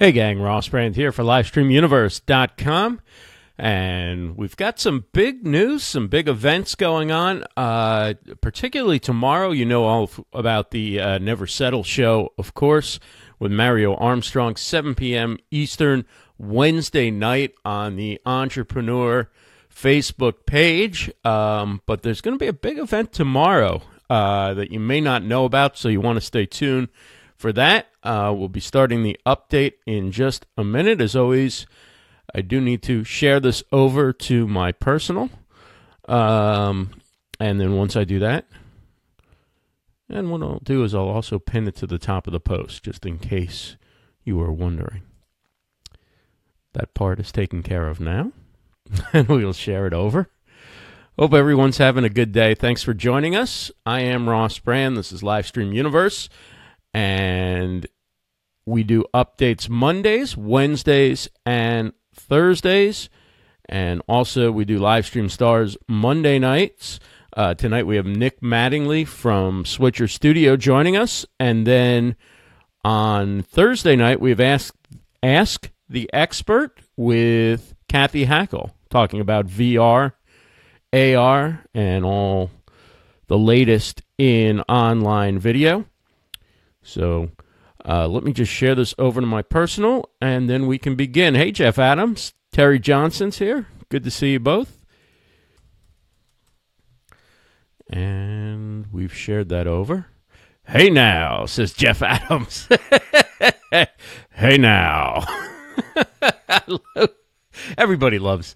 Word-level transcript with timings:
Hey 0.00 0.12
gang, 0.12 0.40
Ross 0.40 0.68
Brand 0.68 0.94
here 0.94 1.10
for 1.10 1.24
LivestreamUniverse.com. 1.24 3.00
And 3.58 4.36
we've 4.36 4.56
got 4.56 4.78
some 4.78 5.06
big 5.12 5.44
news, 5.44 5.82
some 5.82 6.06
big 6.06 6.28
events 6.28 6.76
going 6.76 7.10
on. 7.10 7.42
Uh, 7.56 8.14
particularly 8.40 9.00
tomorrow, 9.00 9.50
you 9.50 9.64
know 9.64 9.86
all 9.86 10.04
f- 10.04 10.20
about 10.32 10.70
the 10.70 11.00
uh, 11.00 11.18
Never 11.18 11.48
Settle 11.48 11.82
show, 11.82 12.32
of 12.38 12.54
course, 12.54 13.00
with 13.40 13.50
Mario 13.50 13.96
Armstrong, 13.96 14.54
7 14.54 14.94
p.m. 14.94 15.36
Eastern, 15.50 16.04
Wednesday 16.38 17.10
night 17.10 17.54
on 17.64 17.96
the 17.96 18.20
Entrepreneur 18.24 19.28
Facebook 19.68 20.46
page. 20.46 21.10
Um, 21.24 21.82
but 21.86 22.02
there's 22.02 22.20
going 22.20 22.38
to 22.38 22.40
be 22.40 22.46
a 22.46 22.52
big 22.52 22.78
event 22.78 23.12
tomorrow 23.12 23.82
uh, 24.08 24.54
that 24.54 24.70
you 24.70 24.78
may 24.78 25.00
not 25.00 25.24
know 25.24 25.44
about, 25.44 25.76
so 25.76 25.88
you 25.88 26.00
want 26.00 26.18
to 26.18 26.24
stay 26.24 26.46
tuned 26.46 26.86
for 27.38 27.52
that. 27.52 27.86
Uh, 28.02 28.34
we'll 28.36 28.48
be 28.48 28.60
starting 28.60 29.02
the 29.02 29.18
update 29.24 29.74
in 29.86 30.12
just 30.12 30.44
a 30.56 30.64
minute. 30.64 31.00
As 31.00 31.16
always, 31.16 31.66
I 32.34 32.42
do 32.42 32.60
need 32.60 32.82
to 32.82 33.04
share 33.04 33.40
this 33.40 33.62
over 33.72 34.12
to 34.12 34.46
my 34.46 34.72
personal. 34.72 35.30
Um, 36.06 37.00
and 37.40 37.60
then 37.60 37.76
once 37.76 37.96
I 37.96 38.04
do 38.04 38.18
that, 38.18 38.46
and 40.10 40.30
what 40.30 40.42
I'll 40.42 40.60
do 40.60 40.82
is 40.84 40.94
I'll 40.94 41.08
also 41.08 41.38
pin 41.38 41.68
it 41.68 41.76
to 41.76 41.86
the 41.86 41.98
top 41.98 42.26
of 42.26 42.32
the 42.32 42.40
post 42.40 42.82
just 42.82 43.06
in 43.06 43.18
case 43.18 43.76
you 44.24 44.40
are 44.40 44.52
wondering. 44.52 45.02
That 46.72 46.94
part 46.94 47.20
is 47.20 47.30
taken 47.30 47.62
care 47.62 47.88
of 47.88 48.00
now, 48.00 48.32
and 49.12 49.28
we'll 49.28 49.52
share 49.52 49.86
it 49.86 49.92
over. 49.92 50.30
Hope 51.18 51.34
everyone's 51.34 51.78
having 51.78 52.04
a 52.04 52.10
good 52.10 52.32
day. 52.32 52.54
Thanks 52.54 52.82
for 52.82 52.94
joining 52.94 53.34
us. 53.34 53.70
I 53.84 54.00
am 54.00 54.28
Ross 54.28 54.58
Brand. 54.58 54.96
This 54.96 55.12
is 55.12 55.20
Livestream 55.20 55.74
Universe 55.74 56.28
and 56.94 57.86
we 58.66 58.82
do 58.82 59.04
updates 59.14 59.68
Mondays, 59.68 60.36
Wednesdays, 60.36 61.28
and 61.46 61.92
Thursdays. 62.14 63.08
And 63.68 64.02
also, 64.08 64.50
we 64.50 64.64
do 64.64 64.78
live 64.78 65.06
stream 65.06 65.28
stars 65.28 65.76
Monday 65.86 66.38
nights. 66.38 67.00
Uh, 67.36 67.54
tonight, 67.54 67.86
we 67.86 67.96
have 67.96 68.06
Nick 68.06 68.40
Mattingly 68.40 69.06
from 69.06 69.64
Switcher 69.64 70.08
Studio 70.08 70.56
joining 70.56 70.96
us. 70.96 71.26
And 71.38 71.66
then 71.66 72.16
on 72.84 73.42
Thursday 73.42 73.96
night, 73.96 74.20
we 74.20 74.30
have 74.30 74.40
Ask, 74.40 74.74
Ask 75.22 75.70
the 75.88 76.10
Expert 76.12 76.80
with 76.96 77.74
Cathy 77.88 78.26
Hackl 78.26 78.72
talking 78.90 79.20
about 79.20 79.46
VR, 79.46 80.12
AR, 80.92 81.64
and 81.74 82.04
all 82.04 82.50
the 83.26 83.38
latest 83.38 84.02
in 84.16 84.60
online 84.62 85.38
video. 85.38 85.84
So 86.82 87.30
uh, 87.84 88.08
let 88.08 88.24
me 88.24 88.32
just 88.32 88.52
share 88.52 88.74
this 88.74 88.94
over 88.98 89.20
to 89.20 89.26
my 89.26 89.42
personal, 89.42 90.10
and 90.20 90.48
then 90.48 90.66
we 90.66 90.78
can 90.78 90.94
begin. 90.94 91.34
Hey, 91.34 91.52
Jeff 91.52 91.78
Adams, 91.78 92.32
Terry 92.52 92.78
Johnson's 92.78 93.38
here. 93.38 93.66
Good 93.88 94.04
to 94.04 94.10
see 94.10 94.32
you 94.32 94.40
both. 94.40 94.84
And 97.90 98.86
we've 98.92 99.14
shared 99.14 99.48
that 99.48 99.66
over. 99.66 100.06
Hey 100.66 100.90
now, 100.90 101.46
says 101.46 101.72
Jeff 101.72 102.02
Adams. 102.02 102.68
hey 104.30 104.58
now. 104.58 105.24
Everybody 107.78 108.18
loves. 108.18 108.54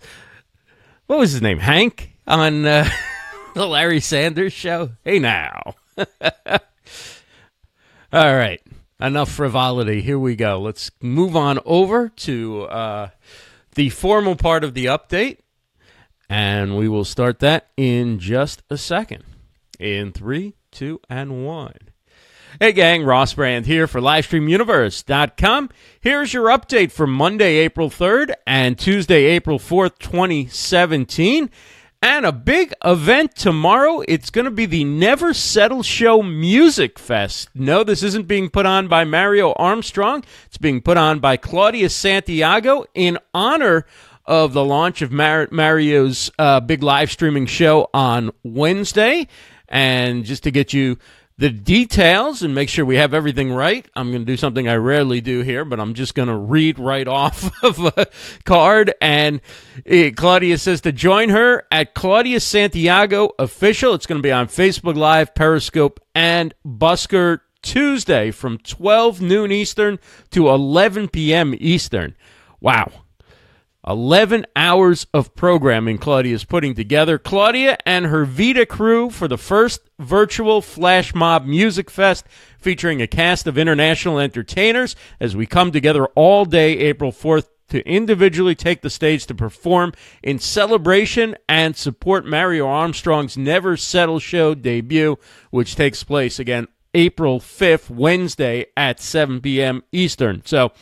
What 1.07 1.19
was 1.19 1.33
his 1.33 1.41
name? 1.41 1.59
Hank 1.59 2.13
on 2.27 2.67
uh, 2.67 2.87
the 3.55 3.67
Larry 3.67 4.01
Sanders 4.01 4.53
show. 4.53 4.91
Hey 5.05 5.19
now. 5.19 5.75
All 8.13 8.37
right. 8.37 8.61
Enough 9.01 9.31
frivolity. 9.31 10.03
Here 10.03 10.19
we 10.19 10.37
go. 10.37 10.61
Let's 10.61 10.91
move 11.01 11.35
on 11.35 11.59
over 11.65 12.11
to 12.11 12.65
uh, 12.65 13.09
the 13.75 13.89
formal 13.89 14.37
part 14.37 14.65
of 14.65 14.75
the 14.75 14.85
update. 14.85 15.39
And 16.29 16.77
we 16.77 16.89
will 16.89 17.07
start 17.07 17.39
that 17.39 17.71
in 17.75 18.19
just 18.19 18.63
a 18.69 18.77
second. 18.77 19.25
In 19.79 20.13
three, 20.13 20.57
two, 20.71 21.01
and 21.09 21.47
one. 21.47 21.79
Hey, 22.61 22.73
gang, 22.73 23.03
Ross 23.03 23.33
Brand 23.33 23.65
here 23.65 23.87
for 23.87 23.99
LivestreamUniverse.com. 23.99 25.71
Here's 26.03 26.35
your 26.35 26.49
update 26.49 26.93
for 26.93 27.07
Monday, 27.07 27.57
April 27.57 27.89
3rd 27.89 28.35
and 28.47 28.79
Tuesday, 28.79 29.25
April 29.25 29.59
4th, 29.59 29.99
2017. 29.99 31.49
And 32.05 32.27
a 32.27 32.33
big 32.33 32.73
event 32.85 33.37
tomorrow. 33.37 34.03
It's 34.09 34.31
going 34.31 34.47
to 34.47 34.51
be 34.51 34.67
the 34.67 34.83
Never 34.83 35.33
Settle 35.33 35.85
Show 35.85 36.21
Music 36.21 36.99
Fest. 36.99 37.49
No, 37.55 37.85
this 37.85 38.03
isn't 38.03 38.27
being 38.27 38.51
put 38.51 38.67
on 38.67 38.89
by 38.89 39.05
Mario 39.05 39.53
Armstrong. 39.53 40.25
It's 40.47 40.59
being 40.59 40.81
put 40.81 40.97
on 40.97 41.21
by 41.21 41.37
Claudia 41.37 41.89
Santiago 41.89 42.87
in 42.93 43.19
honor 43.33 43.87
of 44.27 44.53
the 44.53 44.65
launch 44.65 45.01
of 45.01 45.13
Mar- 45.13 45.47
Mario's 45.53 46.29
uh, 46.41 46.59
big 46.59 46.83
live 46.83 47.09
streaming 47.09 47.47
show 47.47 47.89
on 47.95 48.33
Wednesday. 48.43 49.29
And 49.69 50.25
just 50.25 50.43
to 50.43 50.51
get 50.51 50.73
you 50.73 50.99
the 51.39 51.51
details 51.51 52.43
and 52.43 52.55
make 52.55 52.69
sure 52.69 52.85
we 52.85 52.97
have 52.97 53.15
everything 53.15 53.53
right. 53.53 53.87
I'm 53.97 54.11
going 54.11 54.23
to 54.23 54.27
do 54.27 54.37
something 54.37 54.69
I 54.69 54.77
rarely 54.77 55.21
do 55.21 55.41
here, 55.41 55.65
but 55.65 55.81
I'm 55.81 55.95
just 55.95 56.15
going 56.15 56.29
to 56.29 56.37
read 56.37 56.79
right 56.79 57.09
off 57.09 57.51
of 57.65 57.79
a 57.81 58.07
card. 58.45 58.95
And 59.01 59.41
it, 59.85 60.17
Claudia 60.17 60.59
says 60.59 60.81
to 60.83 60.93
join 60.93 61.31
her 61.31 61.65
at 61.71 61.95
Claudia 61.95 62.41
Santiago 62.41 63.31
Official. 63.39 63.95
It's 63.95 64.07
going 64.07 64.21
to 64.21 64.27
be 64.27 64.33
on 64.33 64.47
Facebook 64.47 64.97
Live, 64.97 65.35
Periscope, 65.35 66.01
and 66.15 66.55
Busker 66.67 67.41
Tuesday 67.63 68.31
from 68.31 68.59
12 68.59 69.21
noon 69.21 69.53
Eastern 69.53 69.99
to 70.31 70.49
11 70.49 71.09
p.m. 71.09 71.55
Eastern. 71.59 72.15
Wow. 72.61 72.91
11 73.87 74.47
hours 74.55 75.07
of 75.13 75.35
programming 75.35 75.99
Claudia 75.99 76.35
is 76.35 76.45
putting 76.45 76.75
together. 76.75 77.19
Claudia 77.19 77.77
and 77.85 78.07
her 78.07 78.25
Vita 78.25 78.65
crew 78.65 79.11
for 79.11 79.27
the 79.27 79.39
first 79.39 79.91
virtual 79.99 80.63
Flash 80.63 81.15
Mob 81.15 81.47
Music 81.47 81.91
Fest 81.91 82.25
featuring 82.59 83.03
a 83.03 83.09
cast 83.09 83.47
of 83.49 83.59
international 83.59 84.21
entertainers 84.21 84.95
as 85.19 85.35
we 85.35 85.47
come 85.47 85.73
together 85.73 86.07
all 86.15 86.45
day 86.45 86.79
April 86.79 87.11
4th 87.11 87.49
to 87.71 87.85
individually 87.89 88.55
take 88.55 88.83
the 88.83 88.91
stage 88.91 89.27
to 89.27 89.35
perform 89.35 89.93
in 90.23 90.39
celebration 90.39 91.35
and 91.49 91.75
support 91.77 92.27
Mario 92.27 92.69
Armstrong's 92.69 93.37
Never 93.37 93.77
Settle 93.77 94.19
show 94.21 94.55
debut, 94.55 95.19
which 95.51 95.75
takes 95.75 96.05
place 96.05 96.39
again 96.39 96.69
April 96.95 97.41
5th, 97.41 97.91
Wednesday 97.91 98.67
at 98.77 99.01
7 99.01 99.41
p.m. 99.41 99.83
Eastern. 99.91 100.43
So, 100.45 100.73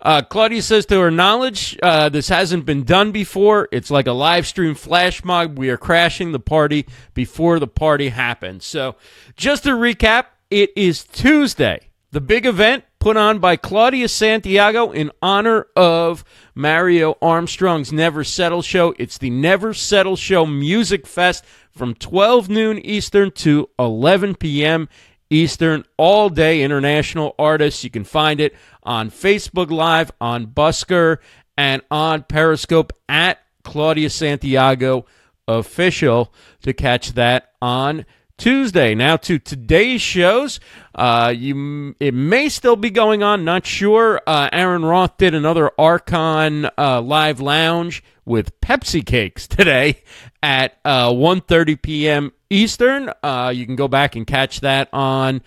uh, 0.00 0.22
Claudia 0.22 0.62
says, 0.62 0.86
to 0.86 1.00
her 1.00 1.10
knowledge, 1.10 1.78
uh, 1.82 2.08
this 2.08 2.28
hasn't 2.28 2.64
been 2.64 2.84
done 2.84 3.12
before. 3.12 3.68
It's 3.72 3.90
like 3.90 4.06
a 4.06 4.12
live 4.12 4.46
stream 4.46 4.74
flash 4.74 5.24
mob. 5.24 5.58
We 5.58 5.70
are 5.70 5.76
crashing 5.76 6.32
the 6.32 6.40
party 6.40 6.86
before 7.14 7.58
the 7.58 7.66
party 7.66 8.10
happens. 8.10 8.64
So, 8.64 8.96
just 9.36 9.64
to 9.64 9.70
recap, 9.70 10.26
it 10.50 10.70
is 10.76 11.04
Tuesday, 11.04 11.88
the 12.12 12.20
big 12.20 12.46
event 12.46 12.84
put 12.98 13.16
on 13.16 13.38
by 13.38 13.56
Claudia 13.56 14.08
Santiago 14.08 14.90
in 14.90 15.10
honor 15.22 15.66
of 15.76 16.24
Mario 16.54 17.16
Armstrong's 17.20 17.92
Never 17.92 18.24
Settle 18.24 18.62
show. 18.62 18.94
It's 18.98 19.18
the 19.18 19.30
Never 19.30 19.74
Settle 19.74 20.16
Show 20.16 20.46
Music 20.46 21.06
Fest 21.06 21.44
from 21.70 21.94
12 21.94 22.48
noon 22.48 22.78
Eastern 22.78 23.30
to 23.30 23.68
11 23.78 24.34
p.m. 24.36 24.88
Eastern, 25.30 25.84
all 25.96 26.28
day 26.28 26.62
international 26.62 27.34
artists. 27.38 27.84
You 27.84 27.90
can 27.90 28.04
find 28.04 28.40
it 28.40 28.54
on 28.82 29.10
Facebook 29.10 29.70
Live, 29.70 30.10
on 30.20 30.46
Busker, 30.46 31.18
and 31.56 31.82
on 31.90 32.22
Periscope 32.22 32.92
at 33.08 33.38
Claudia 33.64 34.10
Santiago 34.10 35.04
Official 35.46 36.32
to 36.62 36.72
catch 36.72 37.12
that 37.14 37.52
on 37.62 38.04
Tuesday. 38.38 38.94
Now 38.94 39.16
to 39.16 39.38
today's 39.38 40.00
shows. 40.00 40.60
Uh, 40.94 41.34
you 41.36 41.94
it 41.98 42.14
may 42.14 42.48
still 42.48 42.76
be 42.76 42.90
going 42.90 43.22
on. 43.22 43.44
Not 43.44 43.66
sure. 43.66 44.22
Uh, 44.26 44.48
Aaron 44.52 44.84
Roth 44.84 45.16
did 45.16 45.34
another 45.34 45.72
Arkon 45.78 46.70
uh, 46.78 47.00
live 47.00 47.40
lounge 47.40 48.02
with 48.24 48.58
Pepsi 48.60 49.04
cakes 49.04 49.46
today 49.48 50.02
at 50.42 50.78
uh, 50.84 51.10
1.30 51.10 51.80
p.m. 51.80 52.32
Eastern. 52.50 53.10
Uh, 53.22 53.52
you 53.54 53.66
can 53.66 53.76
go 53.76 53.88
back 53.88 54.16
and 54.16 54.26
catch 54.26 54.60
that 54.60 54.88
on. 54.92 55.42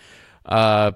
Uh, 0.46 0.92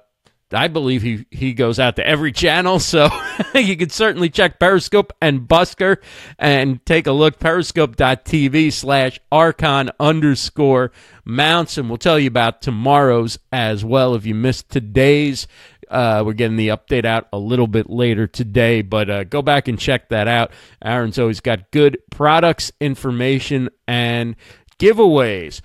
I 0.52 0.68
believe 0.68 1.02
he, 1.02 1.26
he 1.30 1.54
goes 1.54 1.80
out 1.80 1.96
to 1.96 2.06
every 2.06 2.30
channel, 2.30 2.78
so 2.80 3.08
you 3.54 3.76
can 3.76 3.90
certainly 3.90 4.30
check 4.30 4.60
Periscope 4.60 5.12
and 5.20 5.40
Busker 5.40 5.96
and 6.38 6.84
take 6.86 7.06
a 7.06 7.12
look. 7.12 7.40
Periscope.tv 7.40 8.72
slash 8.72 9.18
Arkon 9.32 9.90
underscore 9.98 10.92
mounts, 11.24 11.78
and 11.78 11.88
we'll 11.88 11.98
tell 11.98 12.18
you 12.18 12.28
about 12.28 12.62
tomorrow's 12.62 13.38
as 13.50 13.84
well. 13.84 14.14
If 14.14 14.24
you 14.24 14.34
missed 14.34 14.68
today's, 14.68 15.48
uh, 15.90 16.22
we're 16.24 16.32
getting 16.32 16.56
the 16.56 16.68
update 16.68 17.04
out 17.04 17.28
a 17.32 17.38
little 17.38 17.66
bit 17.66 17.88
later 17.88 18.26
today, 18.26 18.82
but 18.82 19.10
uh, 19.10 19.24
go 19.24 19.42
back 19.42 19.68
and 19.68 19.78
check 19.78 20.08
that 20.08 20.28
out. 20.28 20.50
Aaron's 20.84 21.18
always 21.18 21.40
got 21.40 21.70
good 21.70 21.98
products, 22.10 22.72
information, 22.80 23.68
and 23.86 24.36
giveaways 24.78 25.60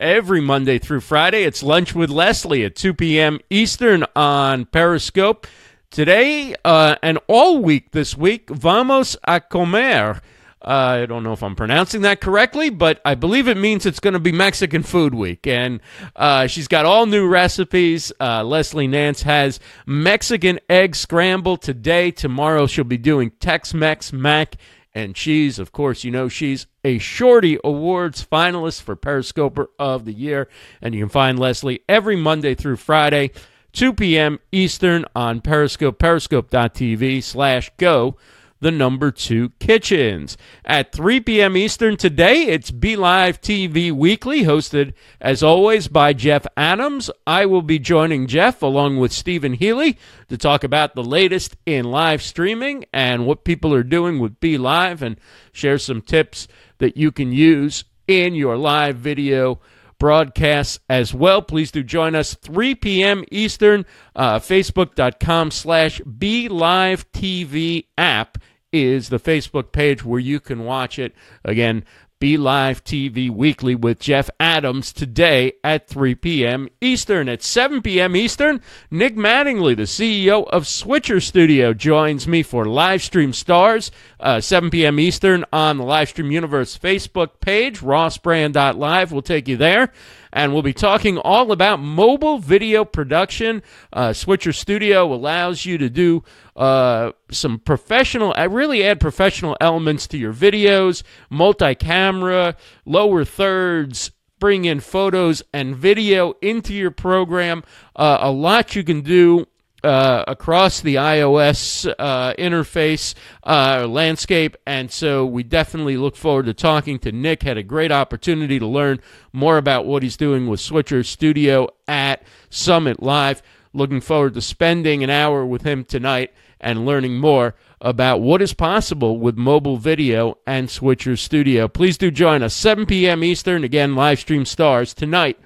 every 0.00 0.40
Monday 0.40 0.78
through 0.78 1.00
Friday. 1.00 1.44
It's 1.44 1.62
Lunch 1.62 1.94
with 1.94 2.10
Leslie 2.10 2.64
at 2.64 2.74
2 2.74 2.94
p.m. 2.94 3.38
Eastern 3.50 4.04
on 4.16 4.66
Periscope. 4.66 5.46
Today 5.90 6.54
uh, 6.64 6.96
and 7.02 7.18
all 7.28 7.58
week 7.58 7.92
this 7.92 8.16
week, 8.16 8.48
vamos 8.50 9.16
a 9.24 9.40
comer. 9.40 10.20
I 10.64 11.06
don't 11.06 11.24
know 11.24 11.32
if 11.32 11.42
I'm 11.42 11.56
pronouncing 11.56 12.02
that 12.02 12.20
correctly, 12.20 12.70
but 12.70 13.00
I 13.04 13.14
believe 13.16 13.48
it 13.48 13.56
means 13.56 13.84
it's 13.84 13.98
going 14.00 14.14
to 14.14 14.20
be 14.20 14.30
Mexican 14.30 14.82
Food 14.82 15.14
Week. 15.14 15.46
And 15.46 15.80
uh, 16.14 16.46
she's 16.46 16.68
got 16.68 16.86
all 16.86 17.06
new 17.06 17.26
recipes. 17.26 18.12
Uh, 18.20 18.44
Leslie 18.44 18.86
Nance 18.86 19.22
has 19.22 19.58
Mexican 19.86 20.60
egg 20.70 20.94
scramble 20.94 21.56
today. 21.56 22.12
Tomorrow 22.12 22.66
she'll 22.66 22.84
be 22.84 22.96
doing 22.96 23.30
Tex 23.40 23.74
Mex 23.74 24.12
mac 24.12 24.56
and 24.94 25.14
cheese. 25.16 25.58
Of 25.58 25.72
course, 25.72 26.04
you 26.04 26.10
know 26.10 26.28
she's 26.28 26.66
a 26.84 26.98
Shorty 26.98 27.58
Awards 27.64 28.24
finalist 28.24 28.82
for 28.82 28.94
Periscoper 28.94 29.70
of 29.78 30.04
the 30.04 30.12
Year. 30.12 30.48
And 30.80 30.94
you 30.94 31.02
can 31.02 31.08
find 31.08 31.38
Leslie 31.38 31.80
every 31.88 32.16
Monday 32.16 32.54
through 32.54 32.76
Friday, 32.76 33.32
2 33.72 33.94
p.m. 33.94 34.38
Eastern 34.52 35.06
on 35.16 35.40
Periscope, 35.40 35.98
periscope.tv 35.98 37.22
slash 37.22 37.70
go 37.78 38.16
the 38.62 38.70
number 38.70 39.10
two 39.10 39.50
kitchens. 39.58 40.38
At 40.64 40.92
3 40.92 41.20
p.m. 41.20 41.56
Eastern 41.56 41.96
today, 41.96 42.44
it's 42.44 42.70
Be 42.70 42.94
Live 42.94 43.40
TV 43.40 43.90
Weekly, 43.90 44.44
hosted 44.44 44.94
as 45.20 45.42
always 45.42 45.88
by 45.88 46.12
Jeff 46.12 46.46
Adams. 46.56 47.10
I 47.26 47.44
will 47.44 47.62
be 47.62 47.80
joining 47.80 48.28
Jeff 48.28 48.62
along 48.62 48.98
with 48.98 49.12
Stephen 49.12 49.54
Healy 49.54 49.98
to 50.28 50.38
talk 50.38 50.62
about 50.62 50.94
the 50.94 51.02
latest 51.02 51.56
in 51.66 51.86
live 51.86 52.22
streaming 52.22 52.84
and 52.92 53.26
what 53.26 53.44
people 53.44 53.74
are 53.74 53.82
doing 53.82 54.20
with 54.20 54.38
Be 54.38 54.56
Live 54.56 55.02
and 55.02 55.18
share 55.50 55.78
some 55.78 56.00
tips 56.00 56.46
that 56.78 56.96
you 56.96 57.10
can 57.10 57.32
use 57.32 57.82
in 58.06 58.36
your 58.36 58.56
live 58.56 58.96
video 58.96 59.58
broadcasts 59.98 60.78
as 60.88 61.12
well. 61.12 61.42
Please 61.42 61.72
do 61.72 61.82
join 61.82 62.14
us 62.14 62.34
3 62.34 62.76
p.m. 62.76 63.24
Eastern, 63.32 63.86
uh, 64.14 64.38
facebook.com 64.38 65.50
slash 65.50 66.00
Be 66.00 66.48
Live 66.48 67.10
TV 67.10 67.86
app 67.98 68.38
is 68.72 69.08
the 69.08 69.20
Facebook 69.20 69.72
page 69.72 70.04
where 70.04 70.20
you 70.20 70.40
can 70.40 70.64
watch 70.64 70.98
it. 70.98 71.14
Again, 71.44 71.84
Be 72.18 72.36
Live 72.36 72.82
TV 72.84 73.30
Weekly 73.30 73.74
with 73.74 73.98
Jeff 73.98 74.30
Adams 74.40 74.92
today 74.92 75.52
at 75.62 75.88
3 75.88 76.14
p.m. 76.14 76.68
Eastern. 76.80 77.28
At 77.28 77.42
7 77.42 77.82
p.m. 77.82 78.16
Eastern, 78.16 78.60
Nick 78.90 79.16
Mattingly, 79.16 79.76
the 79.76 79.82
CEO 79.82 80.48
of 80.48 80.66
Switcher 80.66 81.20
Studio, 81.20 81.74
joins 81.74 82.26
me 82.26 82.42
for 82.42 82.64
Livestream 82.64 83.34
Stars, 83.34 83.90
uh, 84.20 84.40
7 84.40 84.70
p.m. 84.70 84.98
Eastern 85.00 85.44
on 85.52 85.78
the 85.78 85.84
Livestream 85.84 86.32
Universe 86.32 86.78
Facebook 86.78 87.40
page. 87.40 87.80
RossBrand.live 87.80 89.12
will 89.12 89.22
take 89.22 89.48
you 89.48 89.56
there 89.56 89.92
and 90.32 90.52
we'll 90.52 90.62
be 90.62 90.72
talking 90.72 91.18
all 91.18 91.52
about 91.52 91.80
mobile 91.80 92.38
video 92.38 92.84
production. 92.84 93.62
Uh, 93.92 94.12
Switcher 94.12 94.52
Studio 94.52 95.12
allows 95.12 95.66
you 95.66 95.78
to 95.78 95.90
do 95.90 96.24
uh, 96.56 97.12
some 97.30 97.58
professional, 97.58 98.32
I 98.36 98.46
uh, 98.46 98.48
really 98.48 98.84
add 98.84 99.00
professional 99.00 99.56
elements 99.60 100.06
to 100.08 100.18
your 100.18 100.32
videos, 100.32 101.02
multi 101.30 101.74
camera, 101.74 102.56
lower 102.84 103.24
thirds, 103.24 104.10
bring 104.38 104.64
in 104.64 104.80
photos 104.80 105.42
and 105.52 105.76
video 105.76 106.34
into 106.42 106.74
your 106.74 106.90
program. 106.90 107.62
Uh, 107.94 108.18
a 108.20 108.30
lot 108.30 108.74
you 108.74 108.82
can 108.82 109.00
do 109.02 109.46
uh, 109.84 110.24
across 110.26 110.80
the 110.80 110.96
iOS 110.96 111.92
uh, 111.98 112.34
interface 112.34 113.14
uh, 113.44 113.86
landscape. 113.88 114.56
And 114.66 114.90
so 114.90 115.26
we 115.26 115.42
definitely 115.42 115.96
look 115.96 116.16
forward 116.16 116.46
to 116.46 116.54
talking 116.54 116.98
to 117.00 117.12
Nick. 117.12 117.42
Had 117.42 117.58
a 117.58 117.62
great 117.62 117.92
opportunity 117.92 118.58
to 118.58 118.66
learn 118.66 119.00
more 119.32 119.58
about 119.58 119.86
what 119.86 120.02
he's 120.02 120.16
doing 120.16 120.46
with 120.46 120.60
Switcher 120.60 121.02
Studio 121.02 121.68
at 121.88 122.22
Summit 122.50 123.02
Live. 123.02 123.42
Looking 123.72 124.00
forward 124.00 124.34
to 124.34 124.42
spending 124.42 125.02
an 125.02 125.10
hour 125.10 125.46
with 125.46 125.62
him 125.62 125.84
tonight 125.84 126.32
and 126.60 126.86
learning 126.86 127.18
more 127.18 127.54
about 127.80 128.20
what 128.20 128.40
is 128.40 128.54
possible 128.54 129.18
with 129.18 129.36
mobile 129.36 129.78
video 129.78 130.38
and 130.46 130.70
Switcher 130.70 131.16
Studio. 131.16 131.66
Please 131.66 131.98
do 131.98 132.10
join 132.10 132.42
us 132.42 132.54
7 132.54 132.86
p.m. 132.86 133.24
Eastern. 133.24 133.64
Again, 133.64 133.96
live 133.96 134.20
stream 134.20 134.44
stars 134.44 134.94
tonight 134.94 135.38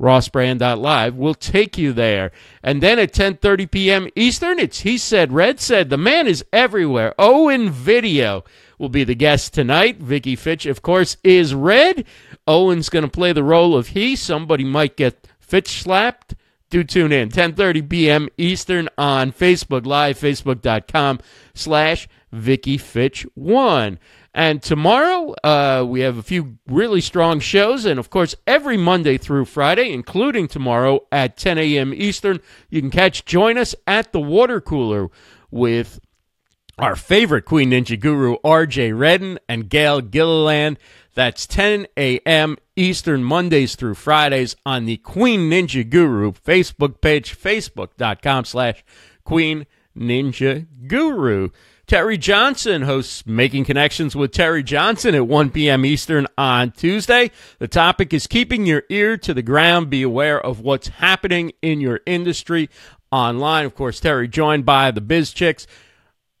rossbrand.live 0.00 1.14
will 1.14 1.34
take 1.34 1.78
you 1.78 1.92
there. 1.92 2.32
And 2.62 2.82
then 2.82 2.98
at 2.98 3.12
10:30 3.12 3.70
p.m. 3.70 4.08
Eastern, 4.14 4.58
it's 4.58 4.80
he 4.80 4.98
said, 4.98 5.32
Red 5.32 5.60
said, 5.60 5.90
the 5.90 5.96
man 5.96 6.26
is 6.26 6.44
everywhere. 6.52 7.14
Owen 7.18 7.70
Video 7.70 8.44
will 8.78 8.88
be 8.88 9.04
the 9.04 9.14
guest 9.14 9.54
tonight. 9.54 9.98
Vicki 9.98 10.36
Fitch, 10.36 10.66
of 10.66 10.82
course, 10.82 11.16
is 11.24 11.54
Red. 11.54 12.04
Owen's 12.46 12.88
going 12.88 13.04
to 13.04 13.10
play 13.10 13.32
the 13.32 13.42
role 13.42 13.76
of 13.76 13.88
he. 13.88 14.16
Somebody 14.16 14.64
might 14.64 14.96
get 14.96 15.26
Fitch 15.38 15.82
slapped. 15.82 16.34
Do 16.68 16.82
tune 16.82 17.12
in 17.12 17.28
10:30 17.28 17.88
p.m. 17.88 18.28
Eastern 18.36 18.88
on 18.98 19.32
Facebook 19.32 19.86
Live, 19.86 20.18
facebook.com 20.18 21.20
slash 21.54 22.08
Vicki 22.32 22.76
Fitch 22.76 23.24
one. 23.34 23.98
And 24.36 24.62
tomorrow, 24.62 25.34
uh, 25.42 25.86
we 25.88 26.00
have 26.00 26.18
a 26.18 26.22
few 26.22 26.58
really 26.66 27.00
strong 27.00 27.40
shows. 27.40 27.86
And 27.86 27.98
of 27.98 28.10
course, 28.10 28.34
every 28.46 28.76
Monday 28.76 29.16
through 29.16 29.46
Friday, 29.46 29.90
including 29.90 30.46
tomorrow 30.46 31.06
at 31.10 31.38
10 31.38 31.56
a.m. 31.56 31.94
Eastern, 31.94 32.40
you 32.68 32.82
can 32.82 32.90
catch, 32.90 33.24
join 33.24 33.56
us 33.56 33.74
at 33.86 34.12
the 34.12 34.20
water 34.20 34.60
cooler 34.60 35.08
with 35.50 36.00
our 36.78 36.96
favorite 36.96 37.46
Queen 37.46 37.70
Ninja 37.70 37.98
guru, 37.98 38.36
RJ 38.44 38.96
Redden 38.96 39.38
and 39.48 39.70
Gail 39.70 40.02
Gilliland. 40.02 40.78
That's 41.14 41.46
10 41.46 41.86
a.m. 41.96 42.58
Eastern, 42.76 43.24
Mondays 43.24 43.74
through 43.74 43.94
Fridays 43.94 44.54
on 44.66 44.84
the 44.84 44.98
Queen 44.98 45.48
Ninja 45.48 45.88
Guru 45.88 46.32
Facebook 46.32 47.00
page, 47.00 47.34
facebook.com 47.34 48.44
slash 48.44 48.84
Queen 49.24 49.64
Ninja 49.96 50.66
Guru. 50.86 51.48
Terry 51.86 52.18
Johnson 52.18 52.82
hosts 52.82 53.24
Making 53.26 53.64
Connections 53.64 54.16
with 54.16 54.32
Terry 54.32 54.64
Johnson 54.64 55.14
at 55.14 55.28
1 55.28 55.50
p.m. 55.50 55.86
Eastern 55.86 56.26
on 56.36 56.72
Tuesday. 56.72 57.30
The 57.60 57.68
topic 57.68 58.12
is 58.12 58.26
keeping 58.26 58.66
your 58.66 58.82
ear 58.88 59.16
to 59.18 59.32
the 59.32 59.42
ground. 59.42 59.88
Be 59.88 60.02
aware 60.02 60.40
of 60.40 60.58
what's 60.58 60.88
happening 60.88 61.52
in 61.62 61.80
your 61.80 62.00
industry 62.04 62.68
online. 63.12 63.66
Of 63.66 63.76
course, 63.76 64.00
Terry 64.00 64.26
joined 64.26 64.64
by 64.64 64.90
the 64.90 65.00
Biz 65.00 65.32
Chicks, 65.32 65.68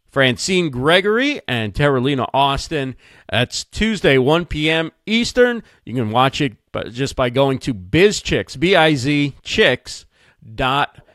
Francine 0.08 0.68
Gregory 0.68 1.40
and 1.46 1.72
Terralina 1.72 2.28
Austin. 2.34 2.96
That's 3.30 3.62
Tuesday, 3.62 4.18
1 4.18 4.46
p.m. 4.46 4.90
Eastern. 5.06 5.62
You 5.84 5.94
can 5.94 6.10
watch 6.10 6.40
it 6.40 6.56
just 6.90 7.14
by 7.14 7.30
going 7.30 7.60
to 7.60 7.72
BizChicks, 7.72 8.58
B-I-Z, 8.58 9.36
chicks 9.44 10.06
dot 10.56 11.05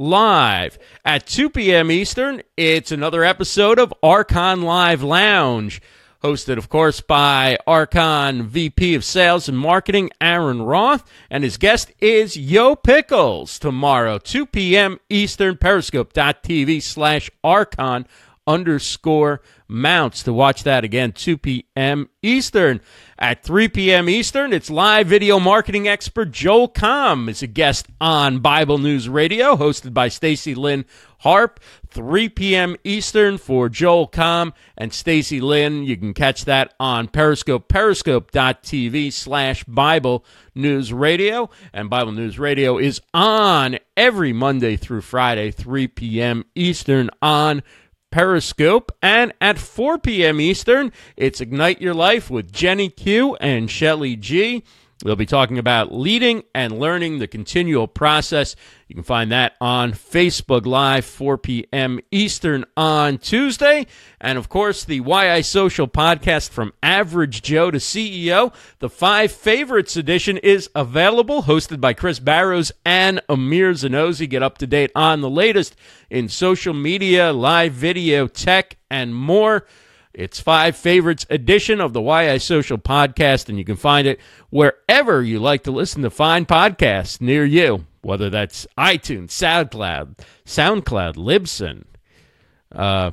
live 0.00 0.78
at 1.04 1.26
2 1.26 1.50
p.m. 1.50 1.90
Eastern. 1.90 2.40
It's 2.56 2.90
another 2.90 3.22
episode 3.22 3.78
of 3.78 3.92
Arkon 4.02 4.64
Live 4.64 5.02
Lounge, 5.02 5.82
hosted, 6.24 6.56
of 6.56 6.70
course, 6.70 7.02
by 7.02 7.58
Arkon 7.68 8.44
VP 8.44 8.94
of 8.94 9.04
Sales 9.04 9.46
and 9.46 9.58
Marketing, 9.58 10.10
Aaron 10.18 10.62
Roth, 10.62 11.04
and 11.28 11.44
his 11.44 11.58
guest 11.58 11.92
is 12.00 12.34
Yo 12.34 12.74
Pickles 12.74 13.58
tomorrow, 13.58 14.16
2 14.16 14.46
p.m. 14.46 14.98
Eastern, 15.10 15.58
periscope.tv 15.58 16.82
slash 16.82 17.30
Arkon 17.44 18.06
underscore 18.46 19.42
mounts 19.68 20.24
to 20.24 20.32
watch 20.32 20.64
that 20.64 20.82
again 20.82 21.12
2 21.12 21.38
p.m 21.38 22.08
eastern. 22.22 22.80
At 23.18 23.44
3 23.44 23.68
p.m 23.68 24.08
eastern 24.08 24.52
it's 24.52 24.68
live 24.68 25.06
video 25.06 25.38
marketing 25.38 25.86
expert 25.86 26.32
Joel 26.32 26.68
Comm 26.68 27.28
is 27.28 27.42
a 27.42 27.46
guest 27.46 27.86
on 28.00 28.40
bible 28.40 28.78
news 28.78 29.08
radio 29.08 29.56
hosted 29.56 29.94
by 29.94 30.08
stacy 30.08 30.54
lynn 30.54 30.84
harp. 31.20 31.60
3 31.88 32.28
p.m 32.30 32.76
eastern 32.82 33.38
for 33.38 33.68
Joel 33.68 34.08
Comm 34.08 34.52
and 34.76 34.92
stacy 34.92 35.40
lynn. 35.40 35.84
You 35.84 35.96
can 35.96 36.14
catch 36.14 36.44
that 36.46 36.74
on 36.80 37.08
periscope 37.08 37.68
periscope.tv 37.68 39.12
slash 39.12 39.62
bible 39.64 40.24
news 40.54 40.92
radio. 40.92 41.48
And 41.72 41.88
bible 41.88 42.12
news 42.12 42.38
radio 42.38 42.78
is 42.78 43.00
on 43.14 43.78
every 43.96 44.32
monday 44.32 44.76
through 44.76 45.02
friday 45.02 45.50
3 45.50 45.86
p.m 45.88 46.44
eastern 46.54 47.10
on 47.20 47.62
Periscope. 48.10 48.92
And 49.02 49.32
at 49.40 49.58
4 49.58 49.98
p.m. 49.98 50.40
Eastern, 50.40 50.92
it's 51.16 51.40
Ignite 51.40 51.80
Your 51.80 51.94
Life 51.94 52.30
with 52.30 52.52
Jenny 52.52 52.88
Q 52.88 53.36
and 53.36 53.70
Shelly 53.70 54.16
G. 54.16 54.64
We'll 55.02 55.16
be 55.16 55.24
talking 55.24 55.58
about 55.58 55.94
leading 55.94 56.42
and 56.54 56.78
learning 56.78 57.18
the 57.18 57.26
continual 57.26 57.88
process. 57.88 58.54
You 58.86 58.94
can 58.94 59.02
find 59.02 59.32
that 59.32 59.54
on 59.58 59.92
Facebook 59.92 60.66
Live, 60.66 61.06
4 61.06 61.38
p.m. 61.38 62.00
Eastern 62.10 62.66
on 62.76 63.16
Tuesday. 63.16 63.86
And 64.20 64.36
of 64.36 64.50
course, 64.50 64.84
the 64.84 65.00
YI 65.00 65.42
Social 65.42 65.88
podcast 65.88 66.50
from 66.50 66.74
Average 66.82 67.40
Joe 67.40 67.70
to 67.70 67.78
CEO. 67.78 68.52
The 68.80 68.90
Five 68.90 69.32
Favorites 69.32 69.96
edition 69.96 70.36
is 70.36 70.68
available, 70.74 71.44
hosted 71.44 71.80
by 71.80 71.94
Chris 71.94 72.18
Barrows 72.18 72.70
and 72.84 73.22
Amir 73.28 73.72
Zanozi. 73.72 74.28
Get 74.28 74.42
up 74.42 74.58
to 74.58 74.66
date 74.66 74.90
on 74.94 75.22
the 75.22 75.30
latest 75.30 75.76
in 76.10 76.28
social 76.28 76.74
media, 76.74 77.32
live 77.32 77.72
video, 77.72 78.26
tech, 78.26 78.76
and 78.90 79.14
more. 79.14 79.66
It's 80.12 80.40
Five 80.40 80.76
Favorites 80.76 81.24
edition 81.30 81.80
of 81.80 81.92
the 81.92 82.00
Why 82.00 82.30
I 82.30 82.38
Social 82.38 82.78
podcast, 82.78 83.48
and 83.48 83.56
you 83.56 83.64
can 83.64 83.76
find 83.76 84.08
it 84.08 84.18
wherever 84.50 85.22
you 85.22 85.38
like 85.38 85.62
to 85.64 85.70
listen 85.70 86.02
to 86.02 86.10
fine 86.10 86.46
podcasts 86.46 87.20
near 87.20 87.44
you, 87.44 87.86
whether 88.02 88.28
that's 88.28 88.66
iTunes, 88.76 89.28
SoundCloud, 89.28 90.18
SoundCloud, 90.44 91.14
Libsyn, 91.14 91.84
uh, 92.72 93.12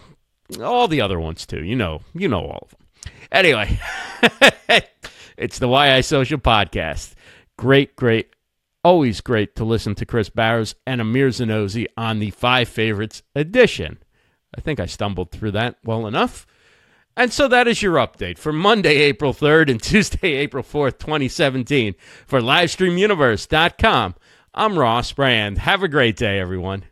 all 0.60 0.88
the 0.88 1.01
other 1.01 1.20
ones 1.20 1.46
too. 1.46 1.63
You 1.63 1.75
know, 1.75 2.01
you 2.16 2.27
know 2.27 2.42
all 2.42 2.63
of 2.63 2.70
them. 2.72 3.12
Anyway, 3.32 3.80
it's 5.38 5.60
the 5.60 5.68
Why 5.68 5.94
I 5.94 6.01
Social 6.01 6.39
podcast. 6.39 7.13
Great, 7.60 7.96
great, 7.96 8.32
always 8.84 9.22
great 9.22 9.56
to 9.58 9.66
listen 9.66 9.94
to 9.96 10.06
Chris 10.08 10.30
Barrows 10.30 10.74
and 10.88 11.00
Amir 11.00 11.27
Zanozzi 11.27 11.86
on 11.96 12.18
the 12.18 12.32
Five 12.32 12.70
Favorites 12.70 13.22
edition. 13.36 14.00
I 14.58 14.62
think 14.62 14.80
I 14.80 14.88
stumbled 14.88 15.30
through 15.30 15.51
that 15.51 15.75
well 15.84 16.08
enough. 16.08 16.48
And 17.18 17.34
so 17.34 17.48
that 17.48 17.68
is 17.68 17.82
your 17.82 17.96
update 17.96 18.38
for 18.38 18.54
Monday, 18.54 18.98
April 18.98 19.34
3rd 19.34 19.72
and 19.72 19.82
Tuesday, 19.84 20.36
April 20.36 20.64
4th, 20.64 21.00
2017 21.00 21.96
for 22.28 22.40
LivestreamUniverse.com. 22.40 24.14
I'm 24.54 24.78
Ross 24.78 25.12
Brand. 25.14 25.58
Have 25.58 25.82
a 25.82 25.88
great 25.88 26.16
day, 26.16 26.40
everyone. 26.40 26.86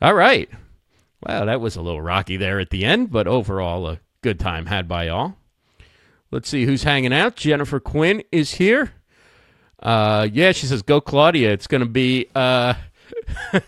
All 0.00 0.14
right. 0.14 0.48
Well, 1.26 1.46
that 1.46 1.60
was 1.60 1.74
a 1.74 1.82
little 1.82 2.00
rocky 2.00 2.36
there 2.36 2.60
at 2.60 2.70
the 2.70 2.84
end, 2.84 3.10
but 3.10 3.26
overall, 3.26 3.88
a 3.88 4.00
good 4.22 4.38
time 4.38 4.66
had 4.66 4.86
by 4.86 5.08
all. 5.08 5.36
Let's 6.30 6.48
see 6.48 6.64
who's 6.64 6.84
hanging 6.84 7.12
out. 7.12 7.34
Jennifer 7.34 7.80
Quinn 7.80 8.22
is 8.30 8.54
here. 8.54 8.92
Uh, 9.82 10.28
yeah, 10.32 10.52
she 10.52 10.66
says, 10.66 10.82
"Go 10.82 11.00
Claudia." 11.00 11.52
It's 11.52 11.66
going 11.66 11.82
to 11.82 11.88
be 11.88 12.28
uh, 12.36 12.74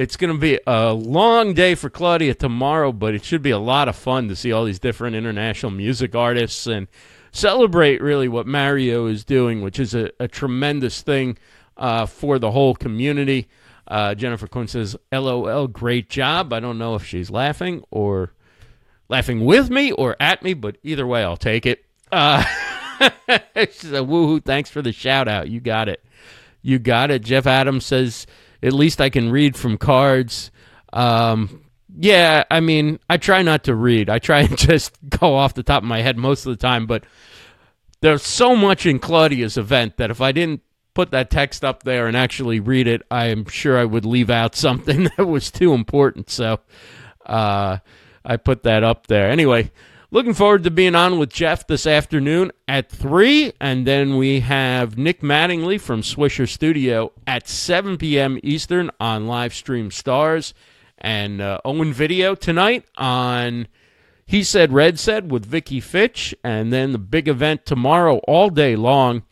It's 0.00 0.16
going 0.16 0.32
to 0.32 0.40
be 0.40 0.58
a 0.66 0.94
long 0.94 1.52
day 1.52 1.74
for 1.74 1.90
Claudia 1.90 2.34
tomorrow, 2.34 2.90
but 2.90 3.14
it 3.14 3.22
should 3.22 3.42
be 3.42 3.50
a 3.50 3.58
lot 3.58 3.86
of 3.86 3.94
fun 3.94 4.28
to 4.28 4.34
see 4.34 4.50
all 4.50 4.64
these 4.64 4.78
different 4.78 5.14
international 5.14 5.70
music 5.70 6.14
artists 6.14 6.66
and 6.66 6.88
celebrate 7.32 8.00
really 8.00 8.26
what 8.26 8.46
Mario 8.46 9.04
is 9.04 9.26
doing, 9.26 9.60
which 9.60 9.78
is 9.78 9.94
a, 9.94 10.10
a 10.18 10.26
tremendous 10.26 11.02
thing 11.02 11.36
uh, 11.76 12.06
for 12.06 12.38
the 12.38 12.50
whole 12.50 12.74
community. 12.74 13.46
Uh, 13.86 14.14
Jennifer 14.14 14.46
Quinn 14.46 14.68
says, 14.68 14.96
LOL, 15.12 15.66
great 15.66 16.08
job. 16.08 16.54
I 16.54 16.60
don't 16.60 16.78
know 16.78 16.94
if 16.94 17.04
she's 17.04 17.28
laughing 17.30 17.84
or 17.90 18.32
laughing 19.10 19.44
with 19.44 19.68
me 19.68 19.92
or 19.92 20.16
at 20.18 20.42
me, 20.42 20.54
but 20.54 20.78
either 20.82 21.06
way, 21.06 21.22
I'll 21.22 21.36
take 21.36 21.66
it. 21.66 21.84
Uh, 22.10 22.42
she 23.54 23.66
said, 23.72 24.04
woohoo, 24.04 24.42
thanks 24.42 24.70
for 24.70 24.80
the 24.80 24.92
shout 24.92 25.28
out. 25.28 25.50
You 25.50 25.60
got 25.60 25.90
it. 25.90 26.02
You 26.62 26.78
got 26.78 27.10
it. 27.10 27.22
Jeff 27.22 27.46
Adams 27.46 27.84
says, 27.84 28.26
at 28.62 28.72
least 28.72 29.00
I 29.00 29.10
can 29.10 29.30
read 29.30 29.56
from 29.56 29.78
cards. 29.78 30.50
Um, 30.92 31.64
yeah, 31.98 32.44
I 32.50 32.60
mean, 32.60 33.00
I 33.08 33.16
try 33.16 33.42
not 33.42 33.64
to 33.64 33.74
read. 33.74 34.08
I 34.08 34.18
try 34.18 34.40
and 34.44 34.56
just 34.56 34.96
go 35.08 35.36
off 35.36 35.54
the 35.54 35.62
top 35.62 35.82
of 35.82 35.88
my 35.88 36.02
head 36.02 36.16
most 36.16 36.46
of 36.46 36.52
the 36.52 36.56
time, 36.56 36.86
but 36.86 37.04
there's 38.00 38.22
so 38.22 38.56
much 38.56 38.86
in 38.86 38.98
Claudia's 38.98 39.56
event 39.56 39.96
that 39.98 40.10
if 40.10 40.20
I 40.20 40.32
didn't 40.32 40.62
put 40.94 41.10
that 41.10 41.30
text 41.30 41.64
up 41.64 41.82
there 41.82 42.06
and 42.06 42.16
actually 42.16 42.60
read 42.60 42.86
it, 42.86 43.02
I'm 43.10 43.46
sure 43.46 43.78
I 43.78 43.84
would 43.84 44.04
leave 44.04 44.30
out 44.30 44.54
something 44.56 45.04
that 45.16 45.26
was 45.26 45.50
too 45.50 45.72
important. 45.72 46.30
So 46.30 46.60
uh, 47.26 47.78
I 48.24 48.36
put 48.36 48.62
that 48.64 48.84
up 48.84 49.06
there. 49.06 49.30
Anyway, 49.30 49.70
Looking 50.12 50.34
forward 50.34 50.64
to 50.64 50.72
being 50.72 50.96
on 50.96 51.20
with 51.20 51.30
Jeff 51.32 51.68
this 51.68 51.86
afternoon 51.86 52.50
at 52.66 52.90
3. 52.90 53.52
And 53.60 53.86
then 53.86 54.16
we 54.16 54.40
have 54.40 54.98
Nick 54.98 55.20
Mattingly 55.20 55.80
from 55.80 56.02
Switcher 56.02 56.48
Studio 56.48 57.12
at 57.28 57.46
7 57.46 57.96
p.m. 57.96 58.36
Eastern 58.42 58.90
on 58.98 59.26
Livestream 59.26 59.92
Stars. 59.92 60.52
And 60.98 61.40
uh, 61.40 61.60
Owen 61.64 61.92
Video 61.92 62.34
tonight 62.34 62.86
on 62.96 63.68
He 64.26 64.42
Said 64.42 64.72
Red 64.72 64.98
Said 64.98 65.30
with 65.30 65.46
Vicki 65.46 65.78
Fitch. 65.78 66.34
And 66.42 66.72
then 66.72 66.90
the 66.90 66.98
big 66.98 67.28
event 67.28 67.64
tomorrow 67.64 68.16
all 68.26 68.50
day 68.50 68.74
long. 68.74 69.22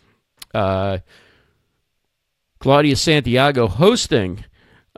Uh, 0.54 0.98
Claudia 2.60 2.94
Santiago 2.94 3.66
hosting 3.66 4.44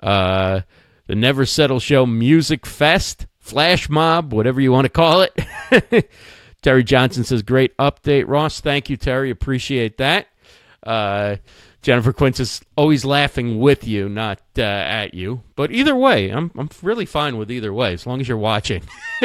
uh, 0.03 0.61
the 1.07 1.15
Never 1.15 1.47
Settle 1.47 1.81
Show 1.81 2.05
Music 2.05 2.67
Fest 2.67 3.27
flash 3.51 3.89
mob, 3.89 4.33
whatever 4.33 4.61
you 4.61 4.73
want 4.73 4.85
to 4.85 4.91
call 4.91 5.23
it. 5.23 6.11
Terry 6.63 6.85
Johnson 6.85 7.25
says, 7.25 7.43
great 7.43 7.77
update, 7.79 8.25
Ross. 8.29 8.61
Thank 8.61 8.91
you, 8.91 8.97
Terry. 8.97 9.31
Appreciate 9.31 9.99
that. 9.99 10.29
Uh, 10.83 11.37
Jennifer 11.83 12.13
Quinn 12.13 12.35
is 12.39 12.61
always 12.77 13.05
laughing 13.05 13.59
with 13.59 13.87
you, 13.87 14.09
not 14.09 14.41
uh, 14.59 14.63
at 14.63 15.15
you. 15.15 15.43
But 15.57 15.73
either 15.73 15.97
way, 15.97 16.29
I'm, 16.31 16.51
I'm 16.57 16.69
really 16.83 17.07
fine 17.07 17.39
with 17.39 17.51
either 17.51 17.73
way, 17.73 17.95
as 17.95 18.07
long 18.07 18.21
as 18.21 18.29
you're 18.29 18.37
watching. 18.37 18.83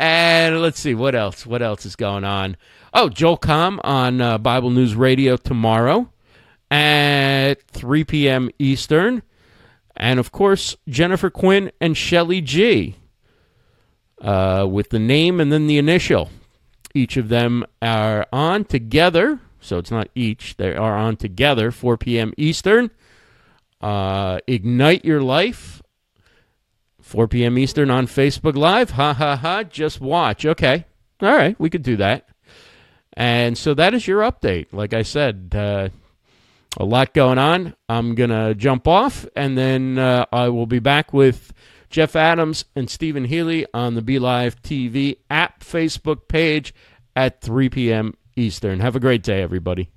and 0.00 0.62
let's 0.62 0.80
see, 0.80 0.94
what 0.94 1.14
else? 1.14 1.44
What 1.46 1.60
else 1.60 1.84
is 1.84 1.96
going 1.96 2.24
on? 2.24 2.56
Oh, 2.94 3.10
Joel 3.10 3.36
Comm 3.38 3.78
on 3.84 4.20
uh, 4.22 4.38
Bible 4.38 4.70
News 4.70 4.94
Radio 4.94 5.36
tomorrow 5.36 6.10
at 6.70 7.62
3 7.68 8.04
p.m. 8.04 8.50
Eastern. 8.58 9.22
And 9.98 10.20
of 10.20 10.30
course, 10.32 10.76
Jennifer 10.88 11.28
Quinn 11.28 11.72
and 11.80 11.96
Shelly 11.96 12.40
G. 12.40 12.96
Uh, 14.20 14.66
with 14.68 14.90
the 14.90 14.98
name 14.98 15.40
and 15.40 15.52
then 15.52 15.66
the 15.66 15.78
initial. 15.78 16.30
Each 16.94 17.16
of 17.16 17.28
them 17.28 17.64
are 17.82 18.26
on 18.32 18.64
together. 18.64 19.40
So 19.60 19.78
it's 19.78 19.90
not 19.90 20.08
each, 20.14 20.56
they 20.56 20.74
are 20.74 20.96
on 20.96 21.16
together, 21.16 21.70
4 21.70 21.96
p.m. 21.98 22.32
Eastern. 22.36 22.90
Uh, 23.80 24.38
Ignite 24.46 25.04
Your 25.04 25.20
Life, 25.20 25.82
4 27.00 27.28
p.m. 27.28 27.58
Eastern 27.58 27.90
on 27.90 28.06
Facebook 28.06 28.56
Live. 28.56 28.90
Ha 28.92 29.14
ha 29.14 29.36
ha. 29.36 29.62
Just 29.62 30.00
watch. 30.00 30.44
Okay. 30.44 30.84
All 31.20 31.36
right. 31.36 31.58
We 31.58 31.70
could 31.70 31.82
do 31.82 31.96
that. 31.96 32.28
And 33.12 33.58
so 33.58 33.74
that 33.74 33.94
is 33.94 34.06
your 34.06 34.22
update. 34.22 34.66
Like 34.72 34.94
I 34.94 35.02
said, 35.02 35.52
uh, 35.54 35.88
a 36.76 36.84
lot 36.84 37.14
going 37.14 37.38
on. 37.38 37.74
I'm 37.88 38.14
going 38.14 38.30
to 38.30 38.54
jump 38.54 38.86
off, 38.86 39.26
and 39.34 39.56
then 39.56 39.98
uh, 39.98 40.26
I 40.32 40.48
will 40.48 40.66
be 40.66 40.78
back 40.78 41.12
with 41.12 41.52
Jeff 41.90 42.14
Adams 42.16 42.64
and 42.76 42.90
Stephen 42.90 43.24
Healy 43.24 43.66
on 43.72 43.94
the 43.94 44.02
Be 44.02 44.18
Live 44.18 44.60
TV 44.62 45.18
app 45.30 45.60
Facebook 45.64 46.28
page 46.28 46.74
at 47.16 47.40
3 47.40 47.68
p.m. 47.70 48.14
Eastern. 48.36 48.80
Have 48.80 48.96
a 48.96 49.00
great 49.00 49.22
day, 49.22 49.42
everybody. 49.42 49.90